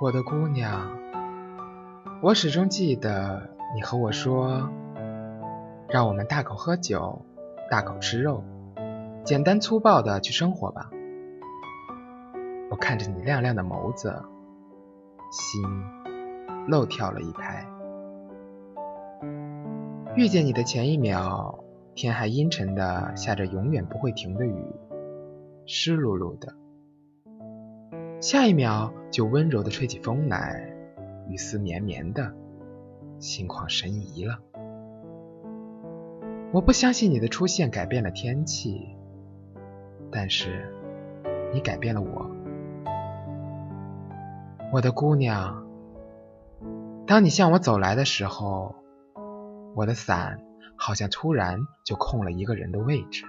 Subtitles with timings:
[0.00, 0.98] 我的姑娘，
[2.20, 4.68] 我始终记得你和我说，
[5.88, 7.24] 让我们大口喝酒，
[7.70, 8.44] 大口吃肉，
[9.24, 10.90] 简单粗暴的去生活吧。
[12.70, 14.22] 我看着你亮亮的眸子，
[15.30, 15.62] 心
[16.68, 17.66] 漏跳了一拍。
[20.16, 21.60] 遇见你的前一秒，
[21.94, 24.64] 天还阴沉的下着永远不会停的雨，
[25.66, 26.54] 湿漉漉的。
[28.24, 30.74] 下一秒就温柔的吹起风来，
[31.28, 32.32] 雨丝绵绵的，
[33.18, 34.38] 心旷神怡了。
[36.50, 38.96] 我不相信你的出现改变了天气，
[40.10, 40.74] 但是
[41.52, 42.30] 你改变了我，
[44.72, 45.66] 我的姑娘。
[47.06, 48.74] 当你向我走来的时候，
[49.74, 50.40] 我的伞
[50.78, 53.26] 好像突然就空了一个人的位置。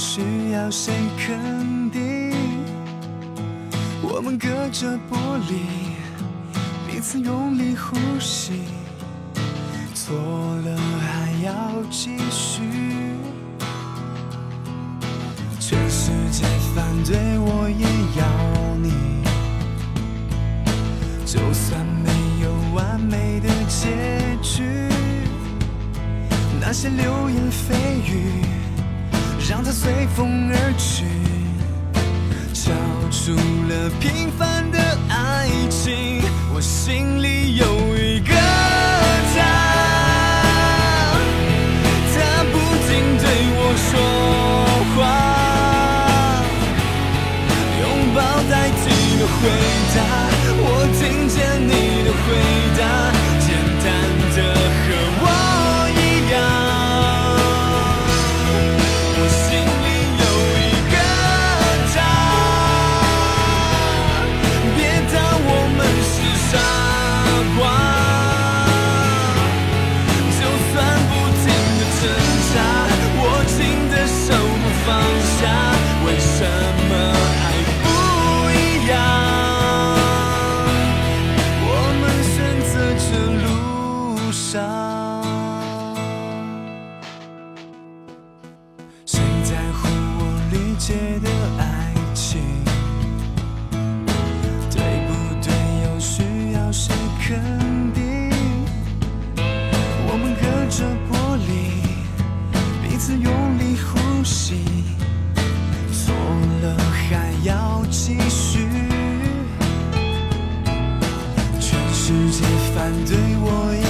[0.00, 2.32] 需要谁肯定？
[4.02, 5.60] 我们隔着玻璃，
[6.88, 8.62] 彼此用力呼吸，
[9.94, 12.62] 错了还要继续。
[15.58, 17.84] 全世界反对我也
[18.16, 18.24] 要
[18.78, 19.22] 你，
[21.26, 22.08] 就算没
[22.42, 24.88] 有完美的结局，
[26.58, 27.74] 那些流言蜚
[28.10, 28.42] 语，
[29.50, 31.04] 让它随风而去，
[32.54, 32.70] 敲
[33.10, 33.34] 出
[33.68, 34.49] 了平凡。
[112.80, 113.89] 反对我也。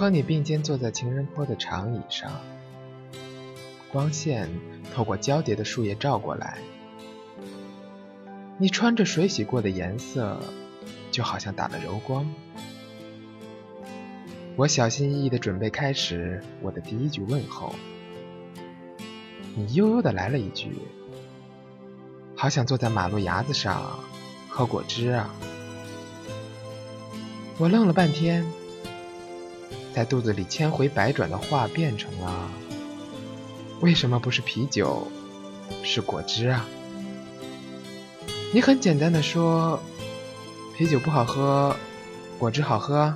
[0.00, 2.32] 和你并肩坐在情人坡的长椅上，
[3.92, 4.48] 光线
[4.94, 6.56] 透过交叠的树叶照过来，
[8.56, 10.40] 你穿着水洗过的颜色，
[11.10, 12.26] 就好像打了柔光。
[14.56, 17.74] 我小心翼翼地准备开始我的第一句问候，
[19.54, 20.78] 你悠悠地来了一句
[22.34, 24.00] ：“好想坐在马路牙子上
[24.48, 25.28] 喝果汁啊！”
[27.60, 28.46] 我愣了半天。
[30.00, 32.50] 在肚子里千回百转的话变成了：
[33.82, 35.06] 为什么不是啤酒，
[35.82, 36.64] 是果汁啊？
[38.54, 39.78] 你很简单的说，
[40.74, 41.76] 啤酒不好喝，
[42.38, 43.14] 果汁好喝。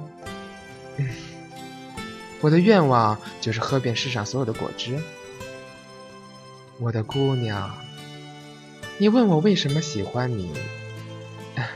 [2.43, 5.01] 我的愿望就是喝遍世上所有的果汁。
[6.79, 7.75] 我的姑娘，
[8.99, 10.53] 你问我为什么喜欢你，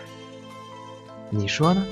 [1.33, 1.87] 你说呢？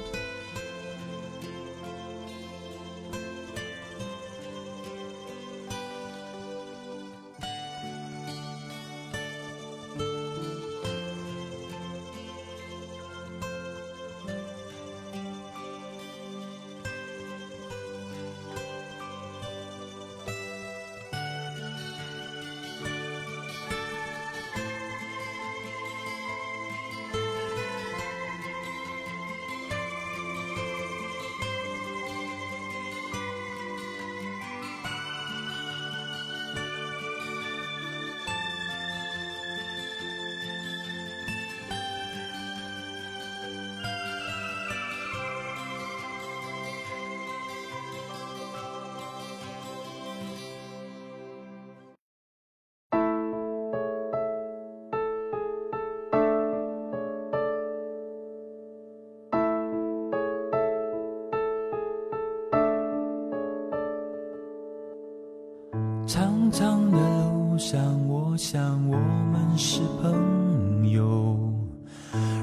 [66.07, 66.99] 长长的
[67.33, 71.37] 路上，我想我们是朋友。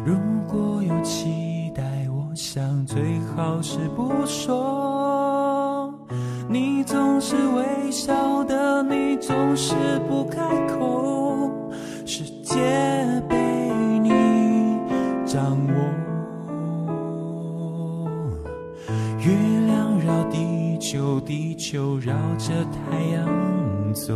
[0.05, 0.15] 如
[0.49, 5.97] 果有期待，我想最好是不说。
[6.49, 9.73] 你总是微笑的，你总是
[10.09, 11.49] 不开口，
[12.05, 12.59] 世界
[13.29, 13.37] 被
[14.01, 14.09] 你
[15.25, 15.73] 掌握。
[19.19, 19.31] 月
[19.67, 23.62] 亮绕地球，地球绕着太阳。
[23.93, 24.13] 走，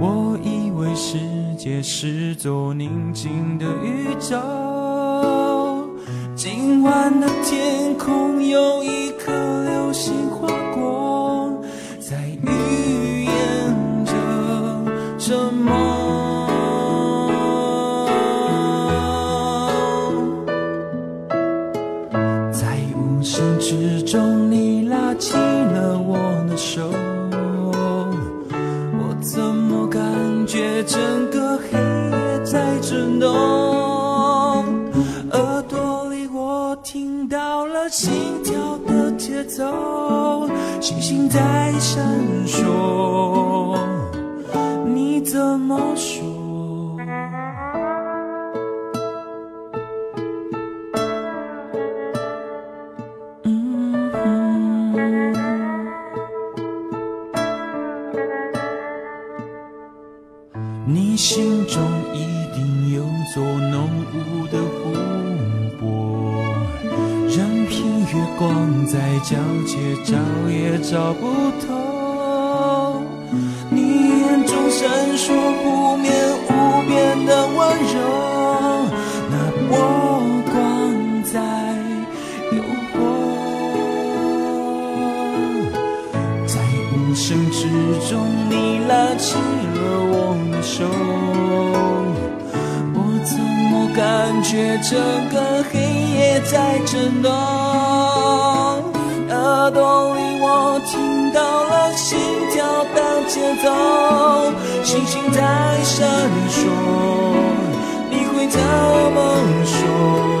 [0.00, 1.18] 我以为世
[1.58, 4.36] 界是座宁静的宇宙。
[6.36, 9.32] 今晚的天空有一颗
[45.70, 46.39] 我说。
[87.50, 87.68] 之
[88.08, 89.78] 中，你拉起了
[90.12, 90.60] 我的。
[90.62, 90.84] 手，
[92.94, 93.38] 我怎
[93.70, 94.98] 么感觉整
[95.30, 97.32] 个黑夜在震动？
[99.30, 102.18] 耳朵里我听到了心
[102.52, 103.66] 跳的节奏，
[104.84, 105.40] 星星在
[105.82, 106.06] 闪
[106.50, 106.68] 烁，
[108.10, 109.18] 你会怎么
[109.64, 110.39] 说？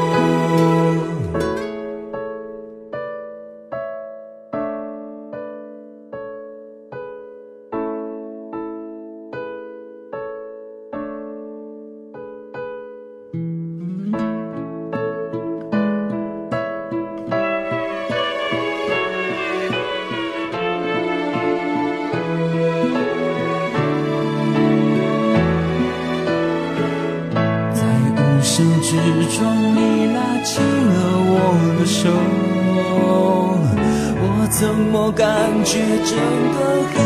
[36.04, 36.16] 整
[36.54, 36.99] 个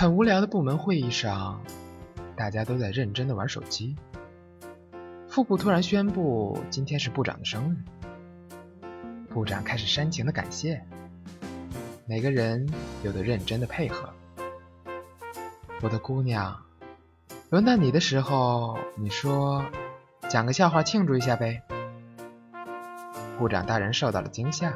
[0.00, 1.60] 很无聊的部门会议上，
[2.36, 3.96] 大家都在认真的玩手机。
[5.26, 7.78] 副部突然宣布今天是部长的生日，
[9.28, 10.80] 部长开始煽情的感谢，
[12.06, 12.64] 每个人
[13.02, 14.08] 有的认真的配合。
[15.82, 16.56] 我的姑娘，
[17.50, 19.64] 轮到你的时候，你说
[20.28, 21.64] 讲个笑话庆祝一下呗。
[23.36, 24.74] 部长大人受到了惊吓，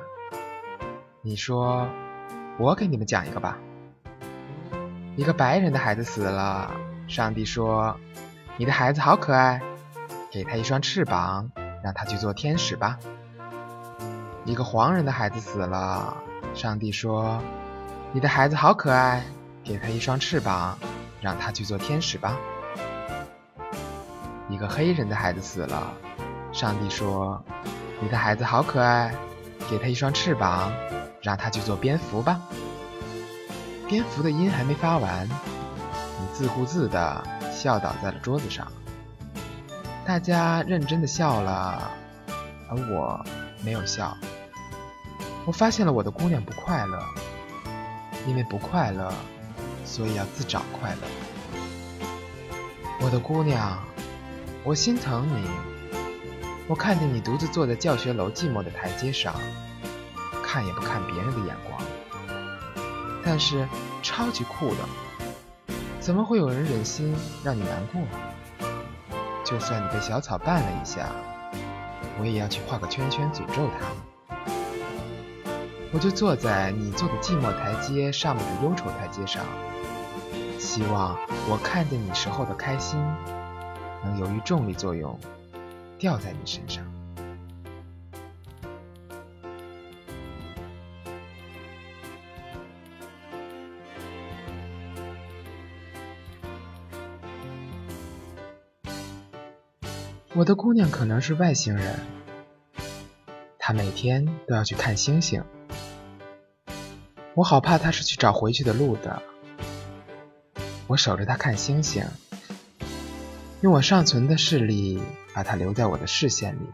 [1.20, 1.86] 你说
[2.58, 3.56] 我给你们讲一个吧。
[5.14, 6.70] 一个白人的孩子死了，
[7.06, 7.94] 上帝说
[8.56, 9.60] ：“你的孩子好可爱，
[10.30, 11.50] 给他一双翅膀，
[11.84, 12.98] 让他去做天使吧。”
[14.46, 16.16] 一个黄人的孩子死了，
[16.54, 17.42] 上帝说
[18.12, 19.22] ：“你的孩子好可爱，
[19.62, 20.78] 给他一双翅膀，
[21.20, 22.34] 让他去做天使吧。”
[24.48, 25.92] 一个黑人的孩子死了，
[26.52, 27.44] 上帝说
[28.00, 29.14] ：“你的孩子好可爱，
[29.68, 30.72] 给他一双翅膀，
[31.20, 32.40] 让他去做蝙蝠吧。”
[33.92, 37.22] 蝙蝠的音还没发完，你自顾自地
[37.52, 38.66] 笑倒在了桌子上。
[40.06, 41.90] 大家认真的笑了，
[42.70, 43.22] 而我
[43.62, 44.16] 没有笑。
[45.44, 46.98] 我发现了我的姑娘不快乐，
[48.26, 49.12] 因为不快乐，
[49.84, 51.00] 所以要自找快乐。
[53.02, 53.78] 我的姑娘，
[54.64, 55.50] 我心疼你。
[56.66, 59.34] 我看见你独自坐在教学楼寂寞的台阶上，
[60.42, 61.78] 看也不看别人的眼光。
[63.24, 63.68] 但是
[64.02, 67.14] 超级酷的，怎么会有人忍心
[67.44, 68.02] 让你难过？
[69.44, 71.08] 就算你被小草绊了一下，
[72.18, 73.86] 我也要去画个圈圈诅咒它。
[75.92, 79.44] 我就坐在你坐的寂寞台阶上面的忧愁台阶上，
[80.58, 81.18] 希望
[81.50, 82.98] 我看见你时候的开心，
[84.02, 85.18] 能由于重力作用
[85.98, 86.82] 掉在你身上。
[100.42, 102.00] 我的姑娘可能是外星人，
[103.60, 105.44] 她每天都要去看星星。
[107.34, 109.22] 我好怕她是去找回去的路的。
[110.88, 112.04] 我守着她看星星，
[113.60, 115.00] 用我尚存的视力
[115.32, 116.66] 把她留在我的视线里。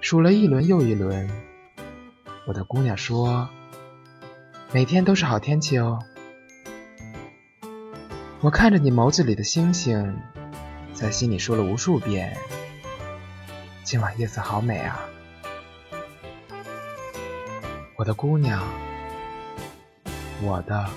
[0.00, 1.30] 数了一轮又一轮，
[2.48, 3.48] 我的姑娘说
[4.74, 6.00] ：“每天都是好天气哦。”
[8.42, 10.18] 我看着你眸子里的星星。
[10.96, 12.34] 在心里说了无数遍
[13.84, 14.98] ：“今晚夜色好美啊，
[17.96, 18.62] 我的姑娘，
[20.40, 20.88] 我的。”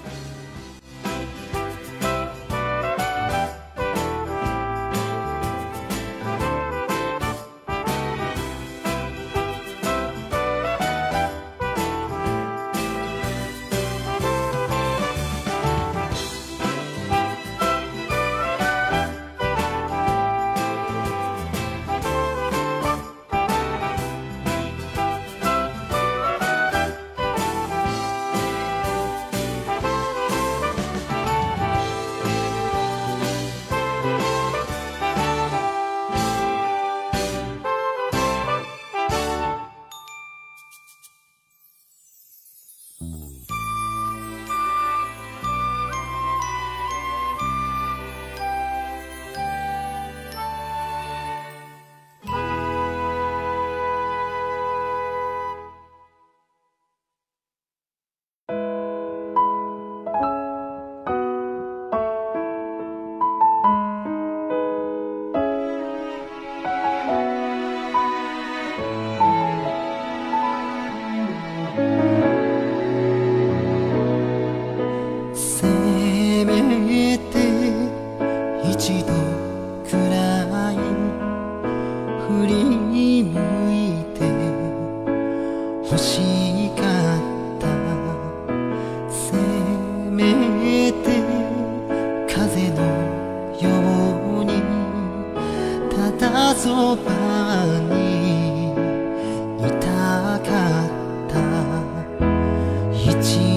[103.01, 103.48] 一起